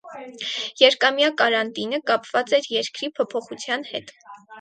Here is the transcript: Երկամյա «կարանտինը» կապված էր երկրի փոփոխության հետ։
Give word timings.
Երկամյա 0.83 1.27
«կարանտինը» 1.41 1.99
կապված 2.11 2.55
էր 2.59 2.71
երկրի 2.77 3.11
փոփոխության 3.21 3.87
հետ։ 3.91 4.11